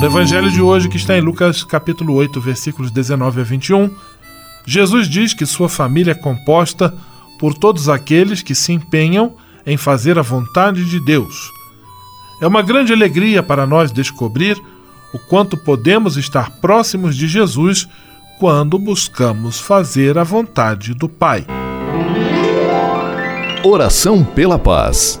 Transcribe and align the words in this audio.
No 0.00 0.06
Evangelho 0.06 0.48
de 0.48 0.62
hoje, 0.62 0.88
que 0.88 0.96
está 0.96 1.18
em 1.18 1.20
Lucas 1.20 1.64
capítulo 1.64 2.14
8, 2.14 2.40
versículos 2.40 2.92
19 2.92 3.40
a 3.40 3.44
21, 3.44 3.90
Jesus 4.64 5.08
diz 5.08 5.34
que 5.34 5.44
sua 5.44 5.68
família 5.68 6.12
é 6.12 6.14
composta 6.14 6.94
por 7.36 7.52
todos 7.52 7.88
aqueles 7.88 8.40
que 8.40 8.54
se 8.54 8.72
empenham 8.72 9.34
em 9.66 9.76
fazer 9.76 10.16
a 10.16 10.22
vontade 10.22 10.84
de 10.84 11.04
Deus. 11.04 11.50
É 12.40 12.46
uma 12.46 12.62
grande 12.62 12.92
alegria 12.92 13.42
para 13.42 13.66
nós 13.66 13.90
descobrir 13.90 14.56
o 15.12 15.18
quanto 15.18 15.56
podemos 15.56 16.16
estar 16.16 16.60
próximos 16.60 17.16
de 17.16 17.26
Jesus 17.26 17.88
quando 18.38 18.78
buscamos 18.78 19.58
fazer 19.58 20.16
a 20.16 20.22
vontade 20.22 20.94
do 20.94 21.08
Pai. 21.08 21.44
Oração 23.64 24.22
pela 24.22 24.60
paz. 24.60 25.20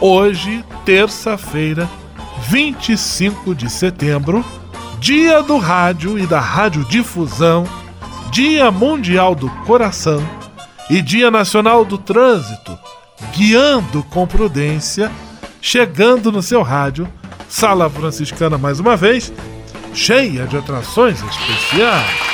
Hoje, 0.00 0.64
terça-feira, 0.84 1.88
25 2.48 3.54
de 3.54 3.70
setembro 3.70 4.44
Dia 4.98 5.42
do 5.42 5.58
Rádio 5.58 6.18
e 6.18 6.26
da 6.26 6.40
Radiodifusão, 6.40 7.64
Dia 8.30 8.70
Mundial 8.70 9.34
do 9.34 9.50
Coração 9.66 10.26
e 10.88 11.02
Dia 11.02 11.30
Nacional 11.30 11.84
do 11.84 11.98
Trânsito, 11.98 12.78
guiando 13.34 14.02
com 14.04 14.26
prudência, 14.26 15.12
chegando 15.60 16.32
no 16.32 16.42
seu 16.42 16.62
rádio, 16.62 17.06
Sala 17.48 17.88
Franciscana 17.88 18.56
mais 18.56 18.80
uma 18.80 18.96
vez, 18.96 19.32
cheia 19.92 20.46
de 20.46 20.56
atrações 20.56 21.22
especiais. 21.22 22.33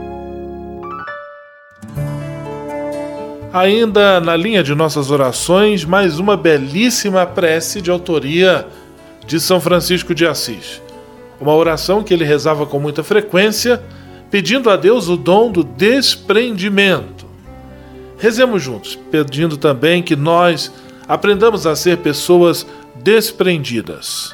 Ainda 3.53 4.21
na 4.21 4.33
linha 4.37 4.63
de 4.63 4.73
nossas 4.73 5.11
orações, 5.11 5.83
mais 5.83 6.19
uma 6.19 6.37
belíssima 6.37 7.25
prece 7.25 7.81
de 7.81 7.91
autoria 7.91 8.65
de 9.27 9.41
São 9.41 9.59
Francisco 9.59 10.15
de 10.15 10.25
Assis. 10.25 10.81
Uma 11.37 11.53
oração 11.53 12.01
que 12.01 12.13
ele 12.13 12.23
rezava 12.23 12.65
com 12.65 12.79
muita 12.79 13.03
frequência, 13.03 13.83
pedindo 14.29 14.69
a 14.69 14.77
Deus 14.77 15.09
o 15.09 15.17
dom 15.17 15.51
do 15.51 15.65
desprendimento. 15.65 17.25
Rezemos 18.17 18.63
juntos, 18.63 18.97
pedindo 19.11 19.57
também 19.57 20.01
que 20.01 20.15
nós 20.15 20.71
aprendamos 21.05 21.67
a 21.67 21.75
ser 21.75 21.97
pessoas 21.97 22.65
desprendidas. 23.03 24.33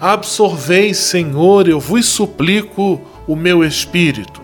Absorvei, 0.00 0.92
Senhor, 0.92 1.68
eu 1.68 1.78
vos 1.78 2.06
suplico, 2.06 3.00
o 3.28 3.36
meu 3.36 3.62
espírito 3.62 4.41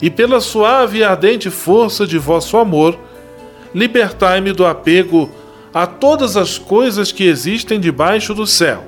e 0.00 0.10
pela 0.10 0.40
suave 0.40 0.98
e 0.98 1.04
ardente 1.04 1.50
força 1.50 2.06
de 2.06 2.18
vosso 2.18 2.56
amor, 2.56 2.98
libertai-me 3.74 4.52
do 4.52 4.64
apego 4.66 5.30
a 5.72 5.86
todas 5.86 6.36
as 6.36 6.58
coisas 6.58 7.12
que 7.12 7.24
existem 7.24 7.78
debaixo 7.78 8.34
do 8.34 8.46
céu, 8.46 8.84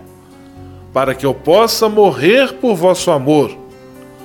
para 0.92 1.14
que 1.14 1.24
eu 1.24 1.34
possa 1.34 1.88
morrer 1.88 2.54
por 2.54 2.74
vosso 2.74 3.10
amor. 3.10 3.56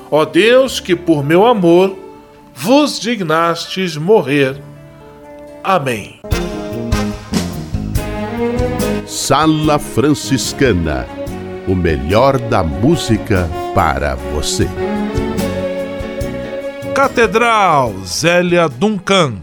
Ó 0.10 0.25
Deus, 0.25 0.80
que 0.80 0.95
por 0.95 1.24
meu 1.24 1.45
amor 1.45 1.95
vos 2.56 3.00
dignastes 3.00 3.95
morrer. 3.98 4.56
Amém. 5.63 6.19
Sala 9.06 9.78
Franciscana 9.78 11.18
o 11.68 11.75
melhor 11.75 12.40
da 12.40 12.63
música 12.63 13.50
para 13.75 14.16
você. 14.16 14.68
Catedral 16.98 17.94
Zélia 18.04 18.68
Duncan. 18.68 19.36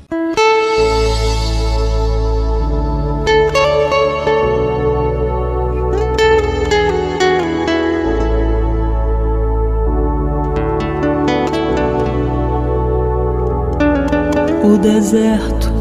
O 14.64 14.76
deserto 14.78 15.72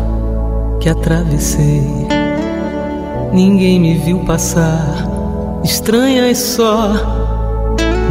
que 0.79 0.89
atravessei, 0.89 1.81
ninguém 3.33 3.79
me 3.79 3.97
viu 3.97 4.19
passar, 4.19 5.07
estranha 5.63 6.29
e 6.29 6.35
só, 6.35 6.93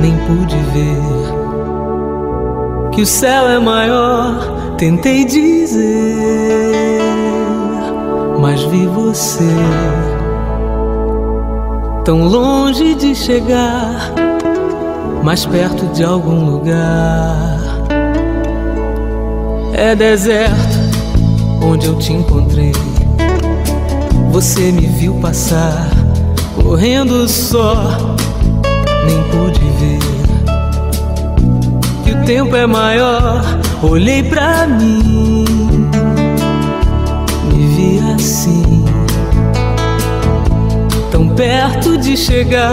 nem 0.00 0.16
pude 0.26 0.56
ver 0.72 1.41
que 2.92 3.00
o 3.00 3.06
céu 3.06 3.48
é 3.48 3.58
maior, 3.58 4.74
tentei 4.76 5.24
dizer, 5.24 7.00
mas 8.38 8.62
vi 8.64 8.86
você 8.86 9.48
tão 12.04 12.24
longe 12.28 12.94
de 12.94 13.14
chegar, 13.14 14.12
mais 15.22 15.46
perto 15.46 15.86
de 15.86 16.04
algum 16.04 16.44
lugar. 16.44 17.58
É 19.72 19.96
deserto 19.96 20.78
onde 21.62 21.86
eu 21.86 21.96
te 21.98 22.12
encontrei. 22.12 22.72
Você 24.32 24.70
me 24.70 24.86
viu 24.86 25.14
passar, 25.14 25.88
correndo 26.62 27.26
só, 27.26 27.74
nem 29.06 29.22
pude 29.30 29.60
ver 29.78 30.01
tempo 32.22 32.56
é 32.56 32.66
maior. 32.66 33.42
Olhei 33.82 34.22
pra 34.22 34.66
mim, 34.66 35.44
me 37.52 37.66
vi 37.66 38.14
assim, 38.14 38.84
tão 41.10 41.28
perto 41.28 41.98
de 41.98 42.16
chegar 42.16 42.72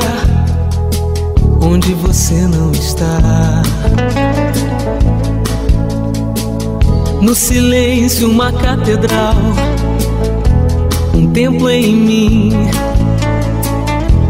onde 1.62 1.94
você 1.94 2.48
não 2.48 2.72
está. 2.72 3.62
No 7.22 7.36
silêncio, 7.36 8.30
uma 8.30 8.52
catedral, 8.52 9.36
um 11.14 11.28
templo 11.32 11.70
em 11.70 11.94
mim 11.94 12.70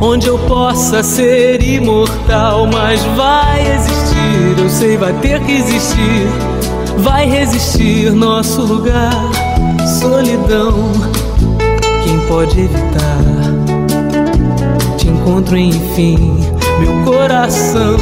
onde 0.01 0.27
eu 0.27 0.39
possa 0.39 1.03
ser 1.03 1.61
imortal, 1.61 2.67
mas 2.67 3.03
vai 3.15 3.75
existir, 3.75 4.08
eu 4.57 4.69
sei, 4.69 4.97
vai 4.97 5.13
ter 5.13 5.39
que 5.41 5.53
existir, 5.53 6.27
vai 6.97 7.25
resistir 7.27 8.11
nosso 8.11 8.61
lugar, 8.61 9.13
solidão, 9.99 10.91
quem 12.03 12.19
pode 12.27 12.59
evitar? 12.59 13.23
Te 14.97 15.07
encontro 15.07 15.57
enfim, 15.57 16.39
meu 16.79 17.03
coração 17.03 17.97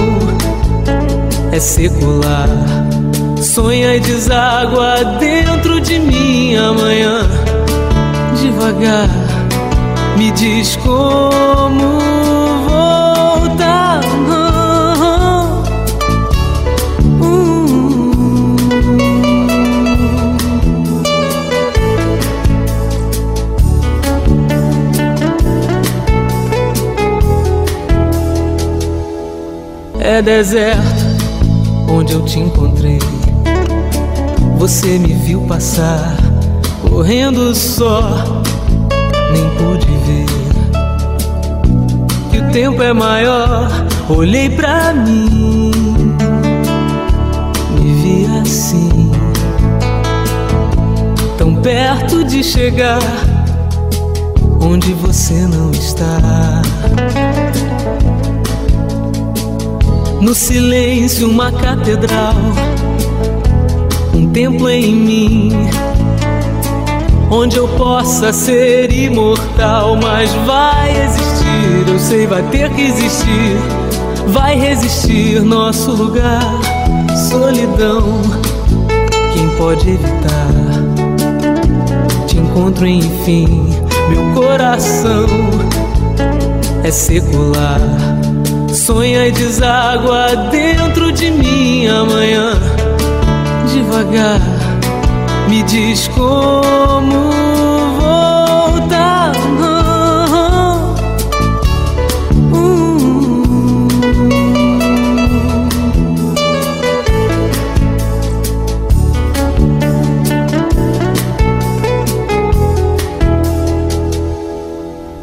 é 1.51 1.59
secular, 1.59 2.49
sonha 3.41 3.95
e 3.95 3.99
deságua 3.99 5.03
dentro 5.19 5.79
de 5.79 5.99
mim 5.99 6.55
amanhã, 6.55 7.21
devagar 8.41 9.09
me 10.17 10.31
diz 10.31 10.75
como 10.77 12.06
É 30.09 30.21
deserto 30.21 31.05
onde 31.89 32.13
eu 32.13 32.23
te 32.23 32.39
encontrei. 32.39 32.97
Você 34.57 34.97
me 34.97 35.13
viu 35.13 35.41
passar, 35.41 36.15
correndo 36.89 37.53
só 37.53 38.41
nem 39.33 39.49
pude 39.57 39.85
ver 40.05 40.25
que 42.31 42.37
o 42.37 42.51
tempo 42.53 42.81
é 42.81 42.93
maior. 42.93 43.69
Olhei 44.07 44.49
pra 44.49 44.93
mim, 44.93 45.71
me 47.77 47.93
vi 48.01 48.39
assim, 48.41 49.11
tão 51.37 51.53
perto 51.55 52.23
de 52.23 52.41
chegar 52.45 53.01
onde 54.61 54.93
você 54.93 55.33
não 55.33 55.69
está. 55.71 56.61
No 60.21 60.33
silêncio, 60.33 61.29
uma 61.29 61.51
catedral, 61.51 62.35
um 64.13 64.27
templo 64.31 64.69
em 64.69 64.93
mim 64.93 65.69
onde 67.29 67.57
eu 67.57 67.67
possa 67.69 68.31
ser 68.31 68.91
imortal, 68.91 69.97
mas 69.97 70.31
vai 70.45 70.91
existir, 71.03 71.87
eu 71.87 71.99
sei, 71.99 72.27
vai 72.27 72.41
ter 72.43 72.69
que 72.71 72.81
existir, 72.81 73.57
vai 74.27 74.57
resistir 74.57 75.41
nosso 75.41 75.91
lugar, 75.91 76.41
solidão. 77.29 78.21
Quem 79.33 79.49
pode 79.57 79.89
evitar? 79.89 80.47
Te 82.27 82.37
encontro 82.37 82.87
enfim, 82.87 83.67
meu 84.09 84.33
coração 84.33 85.27
é 86.83 86.91
secular. 86.91 87.79
Sonha 88.73 89.27
e 89.27 89.31
deságua 89.31 90.35
dentro 90.51 91.11
de 91.11 91.31
mim 91.31 91.87
amanhã, 91.87 92.53
devagar 93.73 94.41
me 95.49 95.63
diz 95.63 96.07
como 96.09 97.31
voltar. 97.99 99.31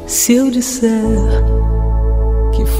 Se 0.06 0.32
eu 0.36 0.50
disser 0.50 1.43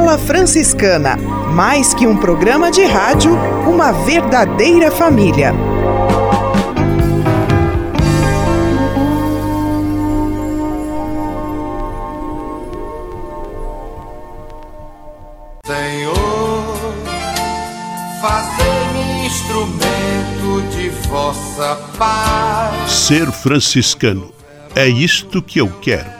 Sala 0.00 0.16
Franciscana 0.16 1.14
mais 1.54 1.92
que 1.92 2.06
um 2.06 2.16
programa 2.16 2.70
de 2.70 2.82
rádio, 2.84 3.34
uma 3.68 3.92
verdadeira 3.92 4.90
família. 4.90 5.52
Senhor, 15.66 16.94
fazer-me 18.22 19.26
instrumento 19.26 20.62
de 20.74 20.88
vossa 21.08 21.76
paz. 21.98 22.90
Ser 22.90 23.30
franciscano 23.30 24.32
é 24.74 24.88
isto 24.88 25.42
que 25.42 25.60
eu 25.60 25.68
quero 25.68 26.19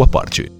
sua 0.00 0.06
parte. 0.06 0.59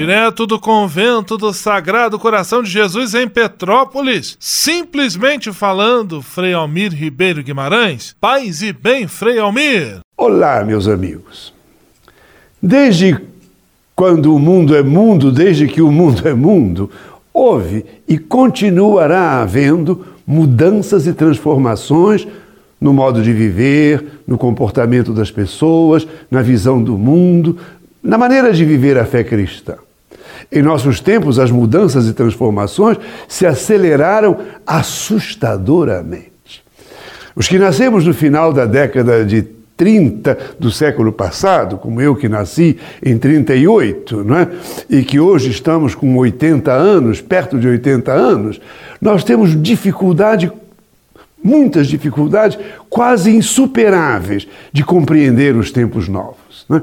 Direto 0.00 0.46
do 0.46 0.58
convento 0.58 1.36
do 1.36 1.52
Sagrado 1.52 2.18
Coração 2.18 2.62
de 2.62 2.70
Jesus 2.70 3.14
em 3.14 3.28
Petrópolis, 3.28 4.34
simplesmente 4.40 5.52
falando, 5.52 6.22
Frei 6.22 6.54
Almir 6.54 6.90
Ribeiro 6.94 7.42
Guimarães. 7.42 8.16
Paz 8.18 8.62
e 8.62 8.72
bem, 8.72 9.06
Frei 9.06 9.38
Almir. 9.38 9.98
Olá, 10.16 10.64
meus 10.64 10.88
amigos. 10.88 11.52
Desde 12.62 13.20
quando 13.94 14.34
o 14.34 14.38
mundo 14.38 14.74
é 14.74 14.82
mundo, 14.82 15.30
desde 15.30 15.68
que 15.68 15.82
o 15.82 15.92
mundo 15.92 16.26
é 16.26 16.32
mundo, 16.32 16.90
houve 17.30 17.84
e 18.08 18.16
continuará 18.16 19.42
havendo 19.42 20.06
mudanças 20.26 21.06
e 21.06 21.12
transformações 21.12 22.26
no 22.80 22.94
modo 22.94 23.22
de 23.22 23.34
viver, 23.34 24.22
no 24.26 24.38
comportamento 24.38 25.12
das 25.12 25.30
pessoas, 25.30 26.08
na 26.30 26.40
visão 26.40 26.82
do 26.82 26.96
mundo, 26.96 27.58
na 28.02 28.16
maneira 28.16 28.50
de 28.50 28.64
viver 28.64 28.96
a 28.96 29.04
fé 29.04 29.22
cristã. 29.22 29.76
Em 30.52 30.62
nossos 30.62 31.00
tempos, 31.00 31.38
as 31.38 31.50
mudanças 31.50 32.08
e 32.08 32.12
transformações 32.12 32.98
se 33.28 33.46
aceleraram 33.46 34.38
assustadoramente. 34.66 36.30
Os 37.36 37.46
que 37.46 37.58
nascemos 37.58 38.04
no 38.04 38.12
final 38.12 38.52
da 38.52 38.66
década 38.66 39.24
de 39.24 39.42
30 39.80 40.36
do 40.58 40.70
século 40.70 41.10
passado, 41.10 41.78
como 41.78 42.02
eu 42.02 42.14
que 42.14 42.28
nasci 42.28 42.76
em 43.02 43.16
38, 43.16 44.22
não 44.24 44.36
é? 44.36 44.48
e 44.90 45.02
que 45.02 45.18
hoje 45.18 45.50
estamos 45.50 45.94
com 45.94 46.18
80 46.18 46.70
anos, 46.70 47.22
perto 47.22 47.58
de 47.58 47.66
80 47.66 48.12
anos, 48.12 48.60
nós 49.00 49.24
temos 49.24 49.60
dificuldade, 49.62 50.52
muitas 51.42 51.86
dificuldades 51.86 52.58
quase 52.90 53.34
insuperáveis 53.34 54.46
de 54.70 54.84
compreender 54.84 55.56
os 55.56 55.70
tempos 55.70 56.08
novos. 56.08 56.66
Não 56.68 56.76
é? 56.76 56.82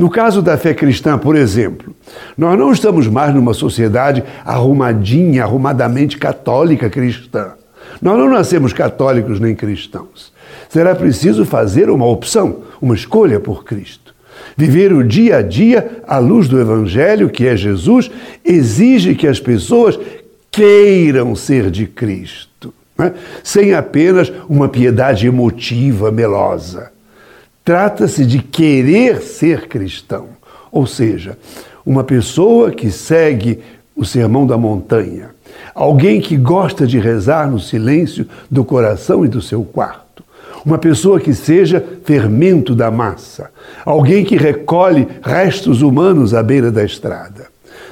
No 0.00 0.08
caso 0.08 0.40
da 0.40 0.56
fé 0.56 0.72
cristã, 0.72 1.18
por 1.18 1.36
exemplo, 1.36 1.94
nós 2.34 2.58
não 2.58 2.72
estamos 2.72 3.06
mais 3.06 3.34
numa 3.34 3.52
sociedade 3.52 4.24
arrumadinha, 4.46 5.42
arrumadamente 5.42 6.16
católica 6.16 6.88
cristã. 6.88 7.50
Nós 8.00 8.18
não 8.18 8.30
nascemos 8.30 8.72
católicos 8.72 9.38
nem 9.38 9.54
cristãos. 9.54 10.32
Será 10.70 10.94
preciso 10.94 11.44
fazer 11.44 11.90
uma 11.90 12.06
opção, 12.06 12.60
uma 12.80 12.94
escolha 12.94 13.38
por 13.38 13.62
Cristo. 13.62 14.14
Viver 14.56 14.90
o 14.90 15.06
dia 15.06 15.36
a 15.36 15.42
dia 15.42 16.00
à 16.08 16.16
luz 16.16 16.48
do 16.48 16.58
Evangelho, 16.58 17.28
que 17.28 17.46
é 17.46 17.54
Jesus, 17.54 18.10
exige 18.42 19.14
que 19.14 19.28
as 19.28 19.38
pessoas 19.38 20.00
queiram 20.50 21.36
ser 21.36 21.70
de 21.70 21.86
Cristo, 21.86 22.72
né? 22.96 23.12
sem 23.44 23.74
apenas 23.74 24.32
uma 24.48 24.66
piedade 24.66 25.26
emotiva, 25.26 26.10
melosa. 26.10 26.90
Trata-se 27.70 28.26
de 28.26 28.40
querer 28.40 29.22
ser 29.22 29.68
cristão, 29.68 30.30
ou 30.72 30.88
seja, 30.88 31.38
uma 31.86 32.02
pessoa 32.02 32.72
que 32.72 32.90
segue 32.90 33.60
o 33.94 34.04
sermão 34.04 34.44
da 34.44 34.58
montanha, 34.58 35.30
alguém 35.72 36.20
que 36.20 36.36
gosta 36.36 36.84
de 36.84 36.98
rezar 36.98 37.48
no 37.48 37.60
silêncio 37.60 38.26
do 38.50 38.64
coração 38.64 39.24
e 39.24 39.28
do 39.28 39.40
seu 39.40 39.62
quarto, 39.62 40.24
uma 40.66 40.78
pessoa 40.78 41.20
que 41.20 41.32
seja 41.32 41.80
fermento 42.04 42.74
da 42.74 42.90
massa, 42.90 43.52
alguém 43.84 44.24
que 44.24 44.36
recolhe 44.36 45.06
restos 45.22 45.80
humanos 45.80 46.34
à 46.34 46.42
beira 46.42 46.72
da 46.72 46.82
estrada. 46.82 47.46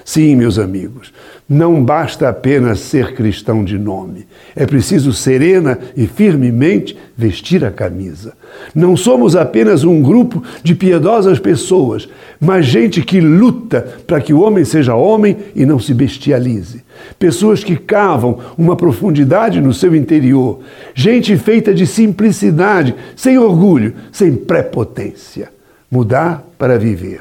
Sim, 0.08 0.36
meus 0.36 0.58
amigos, 0.58 1.12
não 1.46 1.84
basta 1.84 2.30
apenas 2.30 2.80
ser 2.80 3.12
cristão 3.12 3.62
de 3.62 3.78
nome. 3.78 4.26
É 4.56 4.64
preciso 4.64 5.12
serena 5.12 5.78
e 5.94 6.06
firmemente 6.06 6.96
vestir 7.14 7.62
a 7.62 7.70
camisa. 7.70 8.32
Não 8.74 8.96
somos 8.96 9.36
apenas 9.36 9.84
um 9.84 10.00
grupo 10.00 10.42
de 10.62 10.74
piedosas 10.74 11.38
pessoas, 11.38 12.08
mas 12.40 12.64
gente 12.64 13.02
que 13.02 13.20
luta 13.20 13.86
para 14.06 14.18
que 14.18 14.32
o 14.32 14.40
homem 14.40 14.64
seja 14.64 14.94
homem 14.94 15.36
e 15.54 15.66
não 15.66 15.78
se 15.78 15.92
bestialize. 15.92 16.82
Pessoas 17.18 17.62
que 17.62 17.76
cavam 17.76 18.38
uma 18.56 18.76
profundidade 18.76 19.60
no 19.60 19.74
seu 19.74 19.94
interior. 19.94 20.60
Gente 20.94 21.36
feita 21.36 21.74
de 21.74 21.86
simplicidade, 21.86 22.94
sem 23.14 23.36
orgulho, 23.36 23.92
sem 24.10 24.34
prepotência. 24.34 25.50
Mudar 25.90 26.48
para 26.58 26.78
viver. 26.78 27.20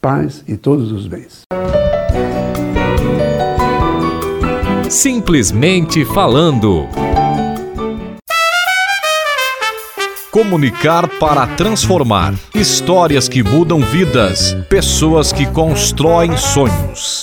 Paz 0.00 0.44
e 0.46 0.56
todos 0.56 0.92
os 0.92 1.08
bens. 1.08 1.42
Simplesmente 4.90 6.02
falando. 6.02 6.88
Comunicar 10.30 11.06
para 11.18 11.46
transformar. 11.46 12.32
Histórias 12.54 13.28
que 13.28 13.42
mudam 13.42 13.80
vidas. 13.80 14.56
Pessoas 14.70 15.30
que 15.30 15.44
constroem 15.44 16.34
sonhos. 16.38 17.22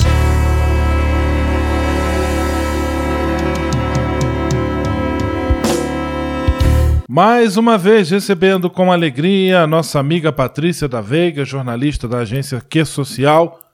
Mais 7.10 7.58
uma 7.58 7.80
vez 7.80 8.12
recebendo 8.12 8.70
com 8.70 8.92
alegria 8.92 9.62
a 9.62 9.68
nossa 9.68 10.00
amiga 10.00 10.32
Patrícia 10.32 10.88
da 10.88 11.02
Veiga, 11.02 11.44
jornalista 11.44 12.08
da 12.08 12.20
agência 12.20 12.62
Que 12.62 12.86
Social 12.86 13.65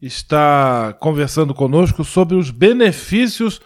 está 0.00 0.94
conversando 0.98 1.54
conosco 1.54 2.04
sobre 2.04 2.36
os 2.36 2.50
benefícios 2.50 3.60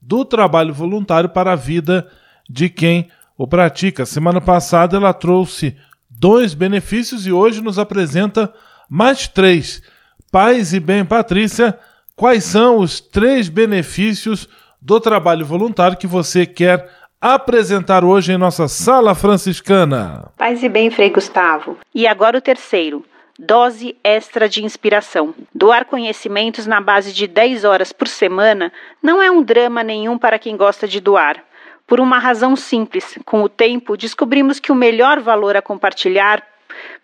do 0.00 0.24
trabalho 0.24 0.74
voluntário 0.74 1.28
para 1.28 1.52
a 1.52 1.56
vida 1.56 2.08
de 2.48 2.68
quem 2.68 3.08
o 3.36 3.46
pratica. 3.46 4.06
Semana 4.06 4.40
passada 4.40 4.96
ela 4.96 5.12
trouxe 5.12 5.76
dois 6.08 6.54
benefícios 6.54 7.26
e 7.26 7.32
hoje 7.32 7.60
nos 7.60 7.78
apresenta 7.78 8.52
mais 8.88 9.28
três. 9.28 9.82
Paz 10.30 10.72
e 10.72 10.80
bem, 10.80 11.04
Patrícia, 11.04 11.78
quais 12.14 12.44
são 12.44 12.78
os 12.78 13.00
três 13.00 13.48
benefícios 13.48 14.48
do 14.80 15.00
trabalho 15.00 15.46
voluntário 15.46 15.96
que 15.96 16.06
você 16.06 16.46
quer 16.46 16.88
apresentar 17.20 18.04
hoje 18.04 18.32
em 18.32 18.38
nossa 18.38 18.68
sala 18.68 19.14
franciscana? 19.14 20.30
Paz 20.36 20.62
e 20.62 20.68
bem, 20.68 20.90
Frei 20.90 21.10
Gustavo. 21.10 21.78
E 21.94 22.06
agora 22.06 22.38
o 22.38 22.42
terceiro 22.42 23.04
dose 23.38 23.96
extra 24.02 24.48
de 24.48 24.64
inspiração. 24.64 25.34
Doar 25.54 25.84
conhecimentos 25.84 26.66
na 26.66 26.80
base 26.80 27.12
de 27.12 27.26
10 27.26 27.64
horas 27.64 27.92
por 27.92 28.08
semana 28.08 28.72
não 29.02 29.22
é 29.22 29.30
um 29.30 29.42
drama 29.42 29.82
nenhum 29.82 30.18
para 30.18 30.38
quem 30.38 30.56
gosta 30.56 30.88
de 30.88 31.00
doar. 31.00 31.42
Por 31.86 32.00
uma 32.00 32.18
razão 32.18 32.56
simples: 32.56 33.18
com 33.24 33.42
o 33.42 33.48
tempo, 33.48 33.96
descobrimos 33.96 34.58
que 34.58 34.72
o 34.72 34.76
melhor 34.76 35.20
valor 35.20 35.56
a 35.56 35.62
compartilhar 35.62 36.42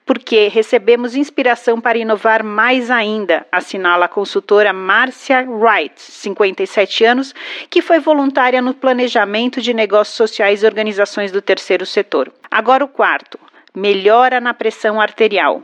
porque 0.05 0.49
recebemos 0.49 1.14
inspiração 1.14 1.81
para 1.81 1.99
inovar 1.99 2.42
mais 2.42 2.90
ainda, 2.90 3.47
assinala 3.53 4.07
a 4.07 4.09
consultora 4.09 4.73
Márcia 4.73 5.47
Wright, 5.49 6.01
57 6.01 7.05
anos, 7.05 7.35
que 7.71 7.81
foi 7.81 8.01
voluntária 8.01 8.61
no 8.61 8.75
planejamento 8.75 9.61
de 9.61 9.73
negócios 9.73 10.16
sociais 10.16 10.62
e 10.62 10.66
organizações 10.66 11.31
do 11.31 11.40
terceiro 11.40 11.87
setor. 11.87 12.33
Agora 12.51 12.85
o 12.85 12.88
quarto, 12.88 13.38
melhora 13.75 14.40
na 14.40 14.53
pressão 14.53 15.01
arterial. 15.01 15.62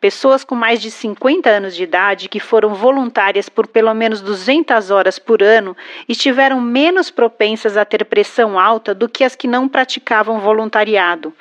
Pessoas 0.00 0.42
com 0.42 0.54
mais 0.54 0.80
de 0.80 0.90
50 0.90 1.50
anos 1.50 1.76
de 1.76 1.82
idade 1.82 2.30
que 2.30 2.40
foram 2.40 2.72
voluntárias 2.72 3.50
por 3.50 3.66
pelo 3.66 3.92
menos 3.92 4.22
200 4.22 4.90
horas 4.90 5.18
por 5.18 5.42
ano 5.42 5.76
estiveram 6.08 6.58
menos 6.58 7.10
propensas 7.10 7.76
a 7.76 7.84
ter 7.84 8.06
pressão 8.06 8.58
alta 8.58 8.94
do 8.94 9.10
que 9.10 9.22
as 9.22 9.36
que 9.36 9.46
não 9.46 9.68
praticavam 9.68 10.40
voluntariado. 10.40 11.34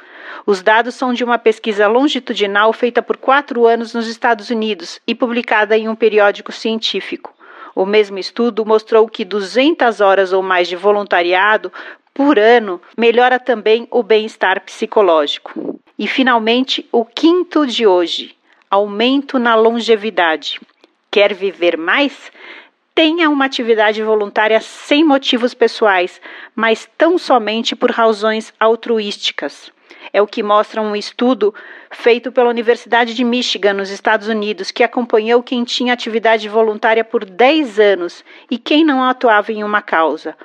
Os 0.45 0.61
dados 0.61 0.95
são 0.95 1.13
de 1.13 1.23
uma 1.23 1.37
pesquisa 1.37 1.87
longitudinal 1.87 2.73
feita 2.73 3.01
por 3.01 3.15
quatro 3.15 3.65
anos 3.65 3.93
nos 3.93 4.09
Estados 4.09 4.49
Unidos 4.49 4.99
e 5.07 5.15
publicada 5.15 5.77
em 5.77 5.87
um 5.87 5.95
periódico 5.95 6.51
científico. 6.51 7.33
O 7.73 7.85
mesmo 7.85 8.19
estudo 8.19 8.65
mostrou 8.65 9.07
que 9.07 9.23
200 9.23 10.01
horas 10.01 10.33
ou 10.33 10.43
mais 10.43 10.67
de 10.67 10.75
voluntariado 10.75 11.71
por 12.13 12.37
ano 12.37 12.81
melhora 12.97 13.39
também 13.39 13.87
o 13.89 14.03
bem-estar 14.03 14.59
psicológico. 14.65 15.79
E, 15.97 16.07
finalmente, 16.07 16.85
o 16.91 17.05
quinto 17.05 17.65
de 17.65 17.87
hoje 17.87 18.37
aumento 18.69 19.39
na 19.39 19.55
longevidade. 19.55 20.59
Quer 21.09 21.33
viver 21.33 21.77
mais? 21.77 22.31
Tenha 22.93 23.29
uma 23.29 23.45
atividade 23.45 24.03
voluntária 24.03 24.59
sem 24.61 25.03
motivos 25.03 25.53
pessoais, 25.53 26.21
mas 26.55 26.87
tão 26.97 27.17
somente 27.17 27.75
por 27.75 27.91
razões 27.91 28.53
altruísticas. 28.59 29.71
É 30.11 30.21
o 30.21 30.27
que 30.27 30.43
mostra 30.43 30.81
um 30.81 30.95
estudo 30.95 31.53
feito 31.91 32.31
pela 32.31 32.49
Universidade 32.49 33.13
de 33.13 33.23
Michigan, 33.23 33.73
nos 33.73 33.89
Estados 33.89 34.27
Unidos, 34.27 34.71
que 34.71 34.83
acompanhou 34.83 35.41
quem 35.41 35.63
tinha 35.63 35.93
atividade 35.93 36.47
voluntária 36.47 37.03
por 37.03 37.25
10 37.25 37.79
anos 37.79 38.23
e 38.49 38.57
quem 38.57 38.83
não 38.83 39.03
atuava 39.03 39.51
em 39.51 39.63
uma 39.63 39.81
causa. 39.81 40.35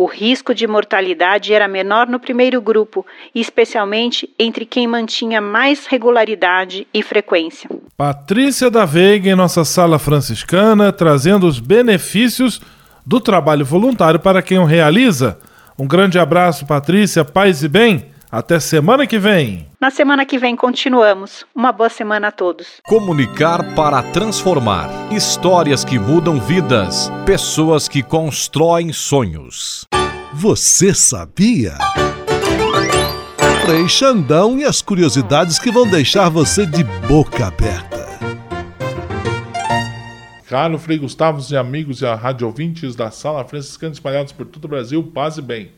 O 0.00 0.06
risco 0.06 0.54
de 0.54 0.64
mortalidade 0.64 1.52
era 1.52 1.66
menor 1.66 2.06
no 2.06 2.20
primeiro 2.20 2.62
grupo, 2.62 3.04
especialmente 3.34 4.30
entre 4.38 4.64
quem 4.64 4.86
mantinha 4.86 5.40
mais 5.40 5.86
regularidade 5.86 6.86
e 6.94 7.02
frequência. 7.02 7.68
Patrícia 7.96 8.70
da 8.70 8.84
Veiga 8.84 9.28
em 9.28 9.34
nossa 9.34 9.64
sala 9.64 9.98
franciscana, 9.98 10.92
trazendo 10.92 11.48
os 11.48 11.58
benefícios 11.58 12.60
do 13.04 13.18
trabalho 13.18 13.64
voluntário 13.64 14.20
para 14.20 14.40
quem 14.40 14.60
o 14.60 14.64
realiza. 14.64 15.36
Um 15.76 15.88
grande 15.88 16.16
abraço, 16.16 16.64
Patrícia, 16.64 17.24
paz 17.24 17.64
e 17.64 17.68
bem. 17.68 18.12
Até 18.30 18.60
semana 18.60 19.06
que 19.06 19.18
vem. 19.18 19.66
Na 19.80 19.90
semana 19.90 20.26
que 20.26 20.38
vem 20.38 20.54
continuamos. 20.54 21.46
Uma 21.54 21.72
boa 21.72 21.88
semana 21.88 22.28
a 22.28 22.30
todos. 22.30 22.66
Comunicar 22.86 23.74
para 23.74 24.02
transformar. 24.02 24.90
Histórias 25.10 25.82
que 25.82 25.98
mudam 25.98 26.38
vidas. 26.38 27.10
Pessoas 27.24 27.88
que 27.88 28.02
constroem 28.02 28.92
sonhos. 28.92 29.86
Você 30.34 30.92
sabia? 30.92 31.72
Frei 33.64 33.88
Xandão 33.88 34.58
e 34.58 34.64
as 34.64 34.82
curiosidades 34.82 35.58
que 35.58 35.70
vão 35.70 35.88
deixar 35.88 36.28
você 36.28 36.66
de 36.66 36.84
boca 36.84 37.46
aberta. 37.46 38.06
Caro 40.46 40.78
Frei 40.78 40.98
Gustavo 40.98 41.42
e 41.50 41.56
amigos 41.56 42.02
e 42.02 42.06
rádio 42.06 42.46
ouvintes 42.46 42.94
da 42.94 43.10
Sala 43.10 43.42
Franciscana 43.44 43.94
espalhados 43.94 44.32
por 44.32 44.44
todo 44.44 44.66
o 44.66 44.68
Brasil, 44.68 45.02
paz 45.02 45.38
e 45.38 45.42
bem. 45.42 45.77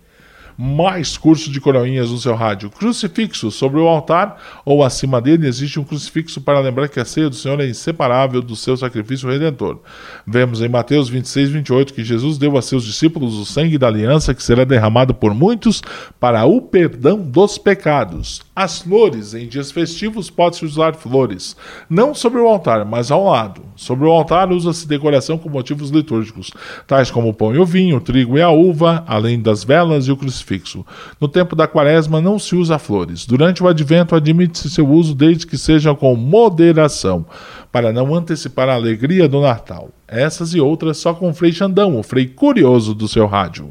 Mais 0.56 1.16
curso 1.16 1.50
de 1.50 1.60
coroinhas 1.60 2.10
no 2.10 2.18
seu 2.18 2.34
rádio. 2.34 2.70
Crucifixo 2.70 3.50
sobre 3.50 3.80
o 3.80 3.88
altar 3.88 4.36
ou 4.64 4.84
acima 4.84 5.20
dele 5.20 5.46
existe 5.46 5.78
um 5.78 5.84
crucifixo 5.84 6.40
para 6.40 6.60
lembrar 6.60 6.88
que 6.88 7.00
a 7.00 7.04
ceia 7.04 7.28
do 7.28 7.36
Senhor 7.36 7.60
é 7.60 7.68
inseparável 7.68 8.42
do 8.42 8.56
seu 8.56 8.76
sacrifício 8.76 9.28
redentor. 9.28 9.78
Vemos 10.26 10.60
em 10.60 10.68
Mateus 10.68 11.08
26, 11.08 11.50
28 11.50 11.94
que 11.94 12.04
Jesus 12.04 12.38
deu 12.38 12.56
a 12.56 12.62
seus 12.62 12.84
discípulos 12.84 13.34
o 13.34 13.44
sangue 13.44 13.78
da 13.78 13.86
aliança 13.86 14.34
que 14.34 14.42
será 14.42 14.64
derramado 14.64 15.14
por 15.14 15.34
muitos 15.34 15.82
para 16.18 16.44
o 16.44 16.60
perdão 16.60 17.20
dos 17.20 17.58
pecados. 17.58 18.42
As 18.60 18.80
flores, 18.80 19.32
em 19.32 19.48
dias 19.48 19.70
festivos, 19.70 20.28
pode-se 20.28 20.66
usar 20.66 20.94
flores, 20.94 21.56
não 21.88 22.14
sobre 22.14 22.38
o 22.38 22.46
altar, 22.46 22.84
mas 22.84 23.10
ao 23.10 23.24
lado. 23.24 23.62
Sobre 23.74 24.06
o 24.06 24.10
altar 24.10 24.52
usa-se 24.52 24.86
decoração 24.86 25.38
com 25.38 25.48
motivos 25.48 25.88
litúrgicos, 25.88 26.50
tais 26.86 27.10
como 27.10 27.30
o 27.30 27.32
pão 27.32 27.54
e 27.54 27.58
o 27.58 27.64
vinho, 27.64 27.96
o 27.96 28.00
trigo 28.02 28.36
e 28.36 28.42
a 28.42 28.50
uva, 28.50 29.02
além 29.06 29.40
das 29.40 29.64
velas 29.64 30.08
e 30.08 30.12
o 30.12 30.16
crucifixo. 30.16 30.84
No 31.18 31.26
tempo 31.26 31.56
da 31.56 31.66
quaresma 31.66 32.20
não 32.20 32.38
se 32.38 32.54
usa 32.54 32.78
flores. 32.78 33.24
Durante 33.24 33.62
o 33.62 33.66
advento 33.66 34.14
admite-se 34.14 34.68
seu 34.68 34.86
uso 34.86 35.14
desde 35.14 35.46
que 35.46 35.56
sejam 35.56 35.96
com 35.96 36.14
moderação, 36.14 37.24
para 37.72 37.94
não 37.94 38.14
antecipar 38.14 38.68
a 38.68 38.74
alegria 38.74 39.26
do 39.26 39.40
Natal. 39.40 39.88
Essas 40.06 40.52
e 40.52 40.60
outras 40.60 40.98
só 40.98 41.14
com 41.14 41.30
o 41.30 41.34
Frei 41.34 41.52
Xandão, 41.52 41.98
o 41.98 42.02
Frei 42.02 42.26
curioso 42.26 42.92
do 42.94 43.08
seu 43.08 43.26
rádio. 43.26 43.70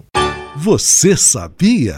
Você 0.55 1.15
sabia? 1.15 1.97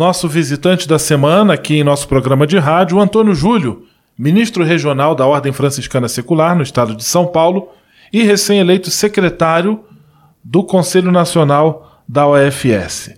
Nosso 0.00 0.26
visitante 0.26 0.88
da 0.88 0.98
semana 0.98 1.52
aqui 1.52 1.74
em 1.74 1.84
nosso 1.84 2.08
programa 2.08 2.46
de 2.46 2.56
rádio, 2.56 2.98
Antônio 2.98 3.34
Júlio, 3.34 3.82
ministro 4.16 4.64
regional 4.64 5.14
da 5.14 5.26
Ordem 5.26 5.52
Franciscana 5.52 6.08
Secular 6.08 6.56
no 6.56 6.62
estado 6.62 6.96
de 6.96 7.04
São 7.04 7.26
Paulo 7.26 7.68
e 8.10 8.22
recém-eleito 8.22 8.90
secretário 8.90 9.80
do 10.42 10.64
Conselho 10.64 11.12
Nacional 11.12 12.00
da 12.08 12.26
OFS. 12.26 13.10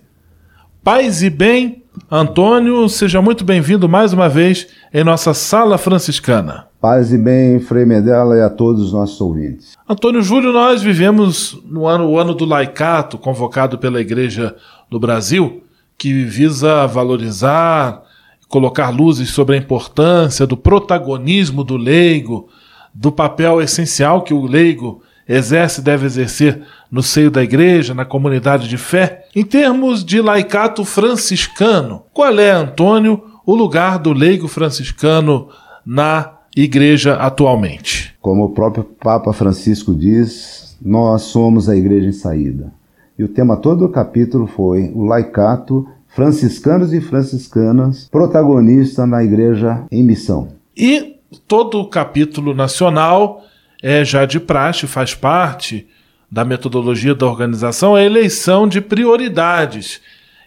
Paz 0.83 1.23
e 1.23 1.29
bem, 1.29 1.83
Antônio, 2.11 2.89
seja 2.89 3.21
muito 3.21 3.45
bem-vindo 3.45 3.87
mais 3.87 4.11
uma 4.11 4.27
vez 4.27 4.67
em 4.93 5.05
nossa 5.05 5.33
sala 5.33 5.77
franciscana. 5.77 6.67
Paz 6.81 7.13
e 7.13 7.17
bem, 7.17 7.61
Frei 7.61 7.85
Medela 7.85 8.35
e 8.35 8.41
a 8.41 8.49
todos 8.49 8.81
os 8.81 8.91
nossos 8.91 9.21
ouvintes. 9.21 9.77
Antônio 9.87 10.21
Júlio, 10.21 10.51
nós 10.51 10.83
vivemos 10.83 11.57
no 11.63 11.87
ano, 11.87 12.09
o 12.09 12.19
ano 12.19 12.33
do 12.33 12.43
laicato, 12.43 13.17
convocado 13.17 13.77
pela 13.77 14.01
Igreja 14.01 14.53
no 14.91 14.99
Brasil, 14.99 15.63
que 15.97 16.23
visa 16.23 16.85
valorizar, 16.87 18.03
colocar 18.47 18.89
luzes 18.89 19.29
sobre 19.29 19.55
a 19.55 19.59
importância 19.59 20.45
do 20.45 20.55
protagonismo 20.55 21.63
do 21.63 21.77
leigo, 21.77 22.49
do 22.93 23.11
papel 23.11 23.61
essencial 23.61 24.21
que 24.21 24.33
o 24.33 24.45
leigo 24.45 25.01
exerce 25.27 25.81
e 25.81 25.83
deve 25.83 26.05
exercer 26.05 26.61
no 26.91 27.01
seio 27.01 27.31
da 27.31 27.41
igreja, 27.41 27.93
na 27.93 28.05
comunidade 28.05 28.67
de 28.67 28.77
fé. 28.77 29.25
Em 29.35 29.43
termos 29.43 30.03
de 30.03 30.21
laicato 30.21 30.85
franciscano, 30.85 32.03
qual 32.13 32.37
é, 32.39 32.51
Antônio, 32.51 33.23
o 33.45 33.55
lugar 33.55 33.97
do 33.97 34.13
leigo 34.13 34.47
franciscano 34.47 35.49
na 35.85 36.33
igreja 36.55 37.15
atualmente? 37.15 38.13
Como 38.21 38.43
o 38.45 38.49
próprio 38.49 38.83
Papa 38.83 39.33
Francisco 39.33 39.93
diz, 39.93 40.77
nós 40.81 41.23
somos 41.23 41.67
a 41.67 41.75
igreja 41.75 42.07
em 42.07 42.13
saída. 42.13 42.71
E 43.17 43.23
o 43.23 43.27
tema 43.27 43.57
todo 43.57 43.87
do 43.87 43.89
capítulo 43.89 44.47
foi 44.47 44.91
o 44.93 45.03
laicato, 45.03 45.87
franciscanos 46.07 46.93
e 46.93 46.99
franciscanas, 46.99 48.07
protagonista 48.11 49.05
na 49.05 49.23
igreja 49.23 49.83
em 49.91 50.03
missão. 50.03 50.49
E 50.75 51.17
todo 51.47 51.79
o 51.79 51.87
capítulo 51.87 52.53
nacional 52.55 53.43
é 53.81 54.03
já 54.03 54.25
de 54.25 54.39
praxe, 54.39 54.87
faz 54.87 55.13
parte 55.13 55.87
da 56.31 56.43
metodologia 56.43 57.13
da 57.13 57.27
organização, 57.27 57.93
a 57.93 58.03
eleição 58.03 58.67
de 58.67 58.81
prioridades. 58.81 60.01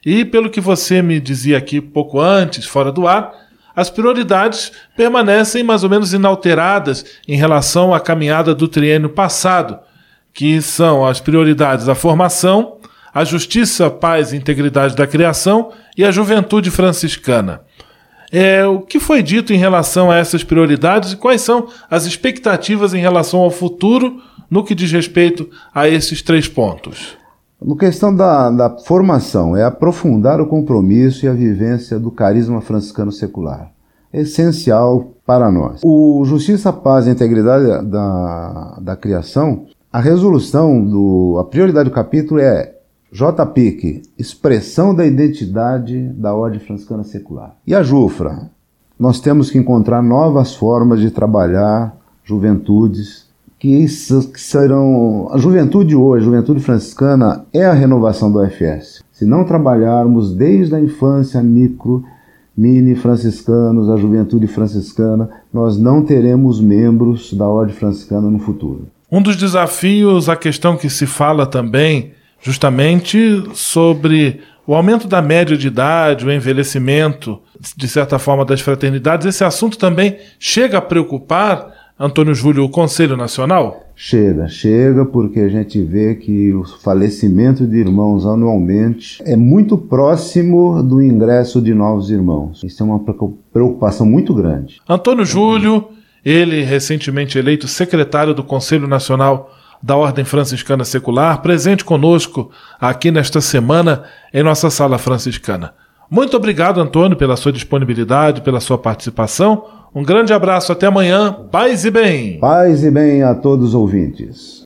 E 0.04 0.24
pelo 0.24 0.50
que 0.50 0.60
você 0.60 1.00
me 1.00 1.20
dizia 1.20 1.58
aqui 1.58 1.80
pouco 1.80 2.18
antes, 2.18 2.64
fora 2.64 2.90
do 2.90 3.06
ar, 3.06 3.32
as 3.76 3.90
prioridades 3.90 4.72
permanecem 4.96 5.62
mais 5.62 5.84
ou 5.84 5.90
menos 5.90 6.12
inalteradas 6.12 7.04
em 7.28 7.36
relação 7.36 7.94
à 7.94 8.00
caminhada 8.00 8.54
do 8.54 8.66
triênio 8.66 9.10
passado, 9.10 9.78
que 10.36 10.60
são 10.60 11.06
as 11.06 11.18
prioridades 11.18 11.86
da 11.86 11.94
formação, 11.94 12.76
a 13.12 13.24
justiça, 13.24 13.88
paz 13.88 14.32
e 14.32 14.36
integridade 14.36 14.94
da 14.94 15.06
criação 15.06 15.70
e 15.96 16.04
a 16.04 16.10
juventude 16.10 16.70
franciscana. 16.70 17.62
É, 18.30 18.66
o 18.66 18.80
que 18.80 19.00
foi 19.00 19.22
dito 19.22 19.54
em 19.54 19.56
relação 19.56 20.10
a 20.10 20.16
essas 20.16 20.44
prioridades 20.44 21.12
e 21.12 21.16
quais 21.16 21.40
são 21.40 21.68
as 21.90 22.04
expectativas 22.04 22.92
em 22.92 23.00
relação 23.00 23.40
ao 23.40 23.50
futuro 23.50 24.20
no 24.50 24.62
que 24.62 24.74
diz 24.74 24.92
respeito 24.92 25.48
a 25.74 25.88
esses 25.88 26.20
três 26.20 26.46
pontos? 26.46 27.16
No 27.62 27.74
questão 27.74 28.14
da, 28.14 28.50
da 28.50 28.76
formação, 28.80 29.56
é 29.56 29.64
aprofundar 29.64 30.38
o 30.38 30.46
compromisso 30.46 31.24
e 31.24 31.28
a 31.30 31.32
vivência 31.32 31.98
do 31.98 32.10
carisma 32.10 32.60
franciscano 32.60 33.10
secular. 33.10 33.72
Essencial 34.12 35.12
para 35.24 35.50
nós. 35.50 35.80
O 35.82 36.22
Justiça, 36.26 36.70
Paz 36.74 37.06
e 37.06 37.10
Integridade 37.10 37.88
da, 37.88 38.78
da 38.82 38.96
Criação, 38.96 39.66
a 39.96 39.98
resolução, 39.98 40.84
do, 40.84 41.38
a 41.40 41.44
prioridade 41.44 41.88
do 41.88 41.94
capítulo 41.94 42.38
é 42.38 42.74
JPIC, 43.10 44.02
expressão 44.18 44.94
da 44.94 45.06
identidade 45.06 46.08
da 46.08 46.34
Ordem 46.34 46.60
Franciscana 46.60 47.02
Secular. 47.02 47.56
E 47.66 47.74
a 47.74 47.82
JUFRA, 47.82 48.50
nós 48.98 49.20
temos 49.20 49.50
que 49.50 49.56
encontrar 49.56 50.02
novas 50.02 50.54
formas 50.54 51.00
de 51.00 51.10
trabalhar 51.10 51.96
juventudes 52.22 53.24
que 53.58 53.88
serão. 53.88 55.30
A 55.32 55.38
juventude 55.38 55.96
hoje, 55.96 56.24
a 56.24 56.26
juventude 56.26 56.60
franciscana, 56.60 57.46
é 57.50 57.64
a 57.64 57.72
renovação 57.72 58.30
do 58.30 58.42
UFS. 58.42 59.02
Se 59.10 59.24
não 59.24 59.44
trabalharmos 59.44 60.34
desde 60.34 60.74
a 60.74 60.80
infância 60.80 61.42
micro, 61.42 62.04
mini 62.54 62.94
franciscanos, 62.94 63.88
a 63.88 63.96
juventude 63.96 64.46
franciscana, 64.46 65.30
nós 65.50 65.78
não 65.78 66.02
teremos 66.02 66.60
membros 66.60 67.32
da 67.32 67.48
Ordem 67.48 67.74
Franciscana 67.74 68.30
no 68.30 68.38
futuro. 68.38 68.94
Um 69.10 69.22
dos 69.22 69.36
desafios, 69.36 70.28
a 70.28 70.36
questão 70.36 70.76
que 70.76 70.90
se 70.90 71.06
fala 71.06 71.46
também, 71.46 72.12
justamente 72.40 73.42
sobre 73.54 74.40
o 74.66 74.74
aumento 74.74 75.06
da 75.06 75.22
média 75.22 75.56
de 75.56 75.68
idade, 75.68 76.26
o 76.26 76.32
envelhecimento, 76.32 77.40
de 77.76 77.86
certa 77.86 78.18
forma, 78.18 78.44
das 78.44 78.60
fraternidades, 78.60 79.26
esse 79.26 79.44
assunto 79.44 79.78
também 79.78 80.16
chega 80.38 80.78
a 80.78 80.82
preocupar 80.82 81.72
Antônio 81.98 82.34
Júlio, 82.34 82.64
o 82.64 82.68
Conselho 82.68 83.16
Nacional? 83.16 83.86
Chega, 83.94 84.48
chega, 84.48 85.06
porque 85.06 85.40
a 85.40 85.48
gente 85.48 85.80
vê 85.82 86.14
que 86.14 86.52
o 86.52 86.62
falecimento 86.64 87.66
de 87.66 87.78
irmãos 87.78 88.26
anualmente 88.26 89.22
é 89.24 89.34
muito 89.34 89.78
próximo 89.78 90.82
do 90.82 91.00
ingresso 91.00 91.62
de 91.62 91.72
novos 91.72 92.10
irmãos. 92.10 92.62
Isso 92.62 92.82
é 92.82 92.86
uma 92.86 93.00
preocupação 93.50 94.04
muito 94.04 94.34
grande. 94.34 94.78
Antônio 94.86 95.24
Júlio, 95.24 95.88
ele 96.26 96.64
recentemente 96.64 97.38
eleito 97.38 97.68
secretário 97.68 98.34
do 98.34 98.42
Conselho 98.42 98.88
Nacional 98.88 99.54
da 99.80 99.94
Ordem 99.94 100.24
Franciscana 100.24 100.84
Secular, 100.84 101.40
presente 101.40 101.84
conosco 101.84 102.50
aqui 102.80 103.12
nesta 103.12 103.40
semana 103.40 104.02
em 104.34 104.42
nossa 104.42 104.68
sala 104.68 104.98
franciscana. 104.98 105.72
Muito 106.10 106.36
obrigado, 106.36 106.80
Antônio, 106.80 107.16
pela 107.16 107.36
sua 107.36 107.52
disponibilidade, 107.52 108.40
pela 108.40 108.58
sua 108.58 108.76
participação. 108.76 109.66
Um 109.94 110.02
grande 110.02 110.32
abraço, 110.32 110.72
até 110.72 110.86
amanhã. 110.86 111.32
Paz 111.50 111.84
e 111.84 111.92
bem. 111.92 112.40
Paz 112.40 112.82
e 112.82 112.90
bem 112.90 113.22
a 113.22 113.32
todos 113.32 113.68
os 113.68 113.74
ouvintes. 113.74 114.64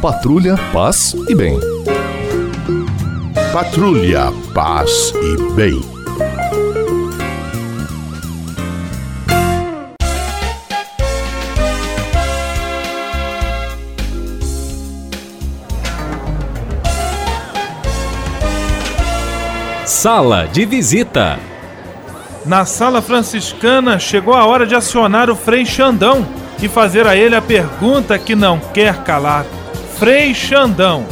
Patrulha, 0.00 0.54
paz 0.72 1.16
e 1.28 1.34
bem. 1.34 1.58
Patrulha, 3.52 4.32
paz 4.54 5.12
e 5.12 5.54
bem. 5.54 5.93
Sala 20.04 20.46
de 20.46 20.66
visita. 20.66 21.38
Na 22.44 22.66
sala 22.66 23.00
franciscana 23.00 23.98
chegou 23.98 24.34
a 24.34 24.44
hora 24.44 24.66
de 24.66 24.74
acionar 24.74 25.30
o 25.30 25.34
Frei 25.34 25.64
Xandão 25.64 26.26
e 26.62 26.68
fazer 26.68 27.06
a 27.06 27.16
ele 27.16 27.34
a 27.34 27.40
pergunta 27.40 28.18
que 28.18 28.34
não 28.34 28.58
quer 28.58 29.02
calar. 29.02 29.46
Frei 29.98 30.34
Xandão, 30.34 31.06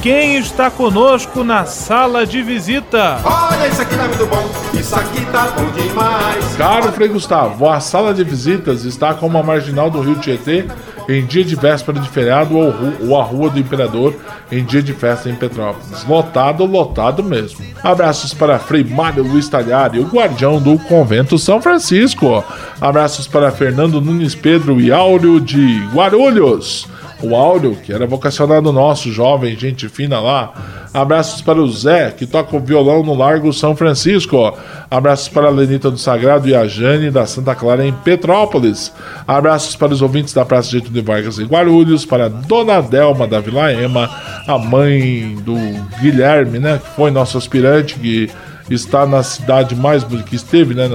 quem 0.00 0.38
está 0.38 0.70
conosco 0.70 1.44
na 1.44 1.66
sala 1.66 2.24
de 2.24 2.40
visita? 2.40 3.20
Olha, 3.22 3.68
isso 3.68 3.82
aqui 3.82 3.94
tá 3.94 4.04
muito 4.04 4.26
bom, 4.26 4.50
isso 4.72 4.96
aqui 4.96 5.26
tá 5.26 5.48
bom 5.48 5.70
demais. 5.72 6.56
Caro 6.56 6.90
Frei 6.92 7.08
Gustavo, 7.08 7.68
a 7.68 7.80
sala 7.80 8.14
de 8.14 8.24
visitas 8.24 8.84
está 8.84 9.12
como 9.12 9.36
a 9.36 9.42
marginal 9.42 9.90
do 9.90 10.00
Rio 10.00 10.14
Tietê 10.14 10.66
em 11.08 11.24
dia 11.24 11.42
de 11.42 11.56
véspera 11.56 11.98
de 11.98 12.08
feriado 12.08 12.56
ou, 12.56 12.74
ou 13.00 13.18
a 13.18 13.24
Rua 13.24 13.48
do 13.48 13.58
Imperador 13.58 14.14
em 14.52 14.62
dia 14.62 14.82
de 14.82 14.92
festa 14.92 15.30
em 15.30 15.34
Petrópolis. 15.34 16.04
Lotado, 16.06 16.64
lotado 16.64 17.24
mesmo. 17.24 17.64
Abraços 17.82 18.34
para 18.34 18.58
Frei 18.58 18.84
Mário 18.84 19.22
Luiz 19.22 19.48
Talhari, 19.48 19.98
o 19.98 20.06
guardião 20.06 20.60
do 20.60 20.78
Convento 20.78 21.38
São 21.38 21.62
Francisco. 21.62 22.44
Abraços 22.80 23.26
para 23.26 23.50
Fernando 23.50 24.00
Nunes 24.00 24.34
Pedro 24.34 24.80
e 24.80 24.92
Áureo 24.92 25.40
de 25.40 25.80
Guarulhos 25.92 26.86
o 27.22 27.34
Áureo, 27.34 27.76
que 27.76 27.92
era 27.92 28.06
vocacionado 28.06 28.72
nosso, 28.72 29.10
jovem, 29.10 29.56
gente 29.56 29.88
fina 29.88 30.20
lá. 30.20 30.52
Abraços 30.92 31.42
para 31.42 31.60
o 31.60 31.68
Zé, 31.70 32.10
que 32.10 32.26
toca 32.26 32.56
o 32.56 32.60
violão 32.60 33.02
no 33.02 33.14
Largo 33.14 33.52
São 33.52 33.76
Francisco. 33.76 34.56
Abraços 34.90 35.28
para 35.28 35.48
a 35.48 35.50
Lenita 35.50 35.90
do 35.90 35.98
Sagrado 35.98 36.48
e 36.48 36.54
a 36.54 36.66
Jane 36.66 37.10
da 37.10 37.26
Santa 37.26 37.54
Clara 37.54 37.86
em 37.86 37.92
Petrópolis. 37.92 38.92
Abraços 39.26 39.76
para 39.76 39.92
os 39.92 40.00
ouvintes 40.00 40.32
da 40.32 40.44
Praça 40.44 40.70
Getúlio 40.70 40.94
de 40.94 41.06
Vargas 41.06 41.38
em 41.38 41.44
Guarulhos, 41.44 42.06
para 42.06 42.26
a 42.26 42.28
Dona 42.28 42.80
Delma 42.80 43.26
da 43.26 43.40
Vila 43.40 43.72
Ema, 43.72 44.08
a 44.46 44.56
mãe 44.56 45.36
do 45.42 45.56
Guilherme, 46.00 46.58
né, 46.58 46.80
que 46.82 46.90
foi 46.96 47.10
nosso 47.10 47.36
aspirante, 47.36 47.98
que 47.98 48.30
está 48.74 49.06
na 49.06 49.22
cidade 49.22 49.74
mais 49.74 50.04
que 50.04 50.36
esteve, 50.36 50.74
né, 50.74 50.88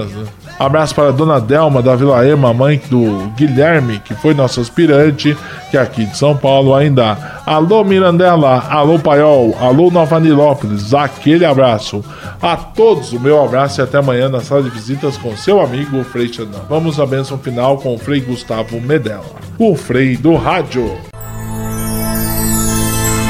Abraço 0.58 0.94
para 0.94 1.08
a 1.08 1.12
dona 1.12 1.40
Delma 1.40 1.82
da 1.82 1.96
Vila 1.96 2.26
Ema, 2.26 2.54
mãe 2.54 2.80
do 2.88 3.28
Guilherme, 3.36 3.98
que 3.98 4.14
foi 4.14 4.34
nosso 4.34 4.60
aspirante, 4.60 5.36
que 5.70 5.76
é 5.76 5.80
aqui 5.80 6.04
de 6.04 6.16
São 6.16 6.36
Paulo 6.36 6.74
ainda. 6.74 7.42
Alô 7.44 7.82
Mirandela, 7.82 8.64
alô 8.70 8.98
Paiol, 8.98 9.56
alô 9.60 9.90
Nova 9.90 10.20
Nilópolis, 10.20 10.94
aquele 10.94 11.44
abraço. 11.44 12.04
A 12.40 12.56
todos 12.56 13.12
o 13.12 13.18
meu 13.18 13.42
abraço 13.42 13.80
e 13.80 13.82
até 13.82 13.98
amanhã 13.98 14.28
na 14.28 14.40
sala 14.40 14.62
de 14.62 14.70
visitas 14.70 15.16
com 15.16 15.36
seu 15.36 15.60
amigo 15.60 16.04
Frei 16.04 16.32
Xandão. 16.32 16.62
Vamos 16.68 17.00
à 17.00 17.06
bênção 17.06 17.36
final 17.36 17.78
com 17.78 17.94
o 17.94 17.98
Frei 17.98 18.20
Gustavo 18.20 18.80
Medella, 18.80 19.24
o 19.58 19.74
Frei 19.74 20.16
do 20.16 20.36
Rádio. 20.36 20.88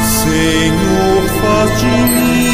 Senhor, 0.02 1.22
faz 1.40 1.80
de 1.80 1.86
mim 1.86 2.53